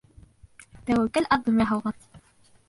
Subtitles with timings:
[0.87, 2.01] Тәүәккәл аҙым яһалған.